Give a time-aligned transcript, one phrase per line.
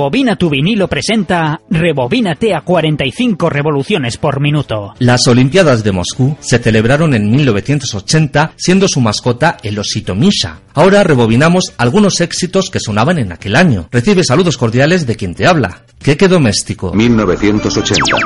[0.00, 4.94] Rebobina tu vinilo presenta Rebobínate a 45 revoluciones por minuto.
[4.98, 10.60] Las Olimpiadas de Moscú se celebraron en 1980, siendo su mascota el osito Misha.
[10.72, 13.88] Ahora rebobinamos algunos éxitos que sonaban en aquel año.
[13.90, 15.82] Recibe saludos cordiales de quien te habla.
[16.02, 16.94] Queque Doméstico.
[16.94, 18.16] 1980.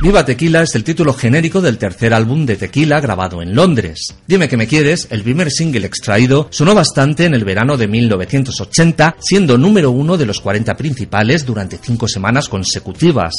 [0.00, 4.14] Viva Tequila es el título genérico del tercer álbum de Tequila grabado en Londres.
[4.24, 9.16] Dime que me quieres, el primer single extraído, sonó bastante en el verano de 1980,
[9.18, 13.34] siendo número uno de los 40 principales durante cinco semanas consecutivas.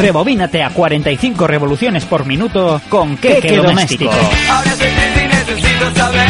[0.00, 4.10] Rebobínate a 45 revoluciones por minuto con Keke Doméstico.
[4.50, 6.28] Ahora soy triste y necesito saber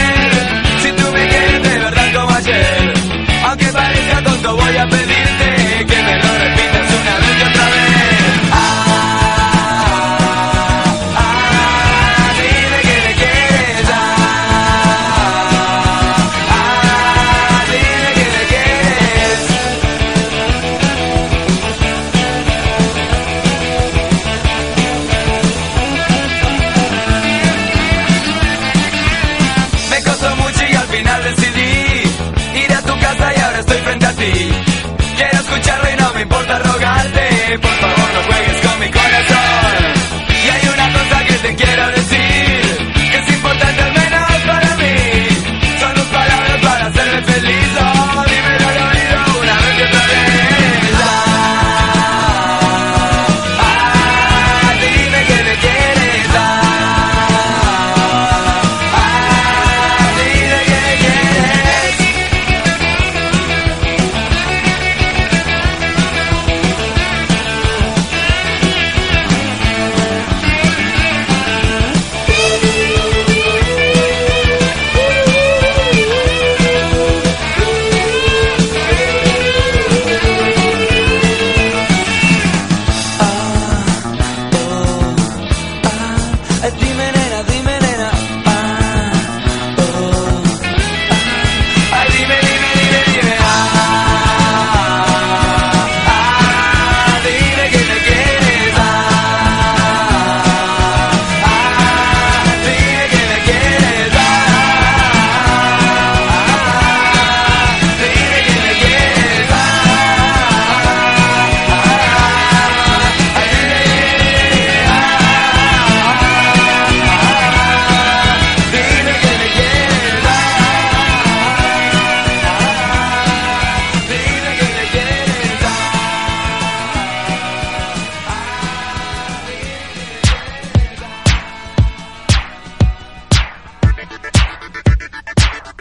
[0.82, 2.94] si tú me quieres de verdad como ayer.
[3.44, 5.09] Aunque parezca tonto, voy a pedirte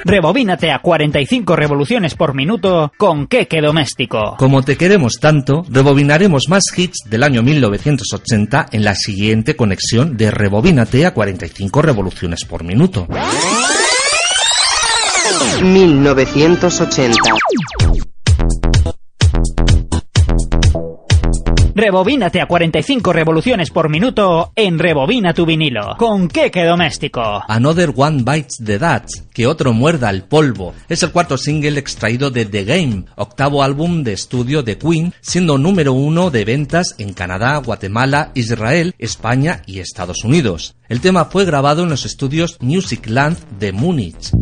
[0.10, 4.38] Rebobínate a 45 revoluciones por minuto con Keke Doméstico.
[4.40, 10.32] Como te queremos tanto, rebobinaremos más hits del año 1980 en la siguiente conexión de
[10.32, 13.08] Rebobínate a 45 revoluciones por minuto.
[15.62, 17.16] 1980.
[21.80, 27.42] Rebobínate a 45 revoluciones por minuto en Rebobina tu vinilo con Keke Doméstico.
[27.48, 32.32] Another One Bites the Dust, que otro muerda el polvo, es el cuarto single extraído
[32.32, 37.14] de The Game, octavo álbum de estudio de Queen, siendo número uno de ventas en
[37.14, 40.76] Canadá, Guatemala, Israel, España y Estados Unidos.
[40.90, 44.34] El tema fue grabado en los estudios Musicland de Múnich.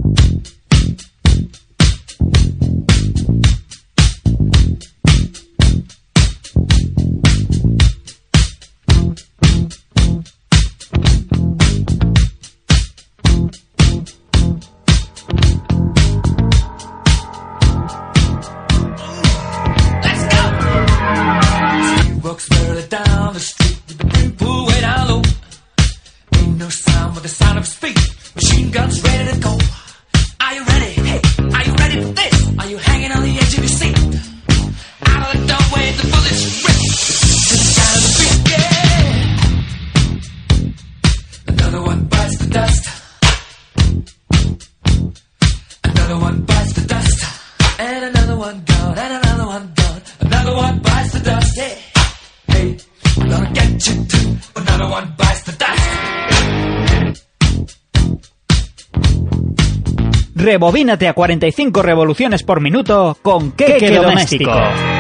[60.48, 64.50] Rebobínate a 45 revoluciones por minuto con Keke Doméstico.
[64.50, 64.97] How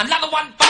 [0.00, 0.69] Another one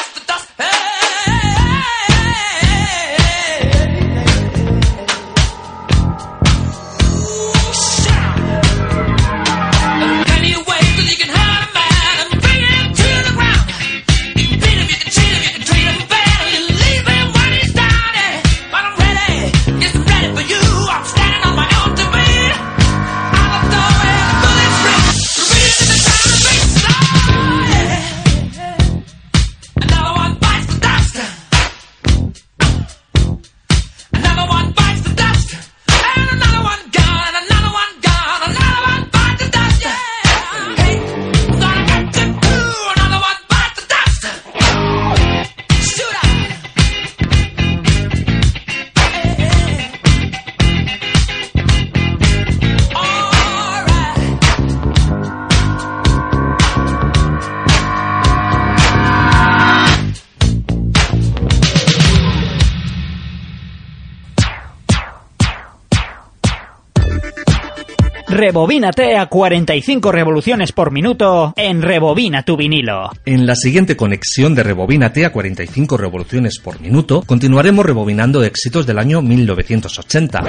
[68.40, 73.11] Rebobínate a 45 revoluciones por minuto en Rebobina tu vinilo.
[73.26, 78.99] En la siguiente conexión de Rebobínate a 45 revoluciones por minuto, continuaremos rebobinando éxitos del
[78.99, 80.40] año 1980.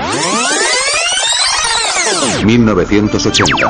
[2.46, 3.70] 1980.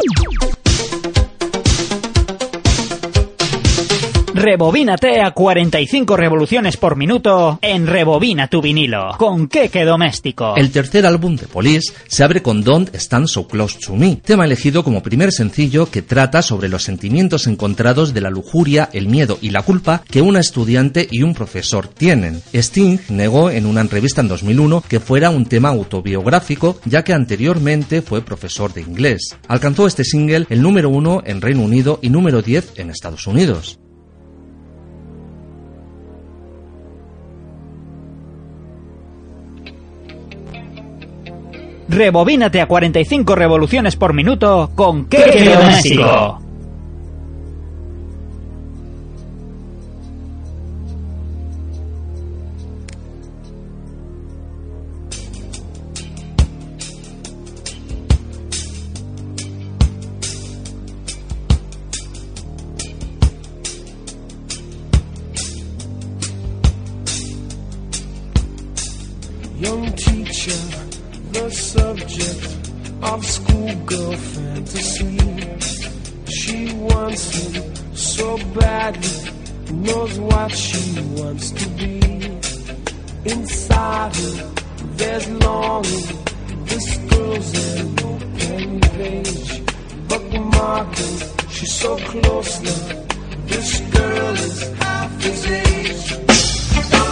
[4.41, 10.55] Rebobínate a 45 revoluciones por minuto en Rebobina tu vinilo con Keke Doméstico.
[10.57, 14.45] El tercer álbum de Police se abre con Don't Stand So Close to Me, tema
[14.45, 19.38] elegido como primer sencillo que trata sobre los sentimientos encontrados de la lujuria, el miedo
[19.41, 22.41] y la culpa que una estudiante y un profesor tienen.
[22.51, 28.01] Sting negó en una entrevista en 2001 que fuera un tema autobiográfico, ya que anteriormente
[28.01, 29.38] fue profesor de inglés.
[29.48, 33.77] Alcanzó este single el número uno en Reino Unido y número 10 en Estados Unidos.
[41.91, 46.50] Rebobínate a 45 revoluciones por minuto con Keke Doméstico.
[78.91, 82.00] Badly, knows what she wants to be.
[83.25, 84.51] Inside her,
[84.95, 86.17] there's longing.
[86.65, 89.62] This girl's an open page,
[90.07, 91.51] bookmarking.
[91.51, 93.03] She's so close now.
[93.45, 97.11] This girl is half his age.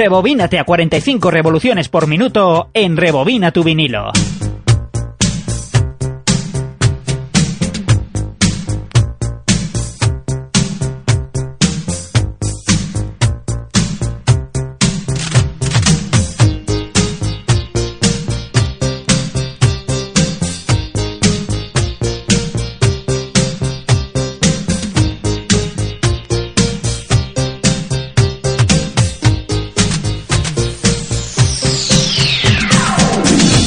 [0.00, 4.12] Rebobínate a 45 revoluciones por minuto en Rebobina tu vinilo.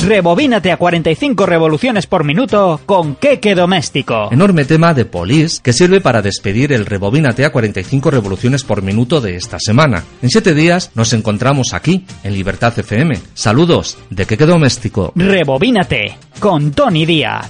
[0.06, 4.28] Rebobínate a 45 revoluciones por minuto con Queque Doméstico.
[4.34, 9.22] Enorme tema de Police que sirve para despedir el Rebobínate a 45 revoluciones por minuto
[9.22, 10.04] de esta semana.
[10.22, 13.16] En siete días nos encontramos aquí, en Libertad FM.
[13.34, 15.14] Saludos de Queque Doméstico.
[15.16, 17.50] Rebobínate con Tony Díaz.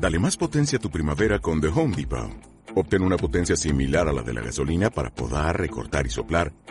[0.00, 2.30] Dale más potencia a tu primavera con The Home Depot.
[2.74, 6.52] Obtén una potencia similar a la de la gasolina para podar, recortar y soplar